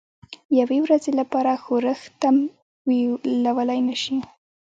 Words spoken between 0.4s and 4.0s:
یوې ورځې لپاره ښورښ تمویلولای نه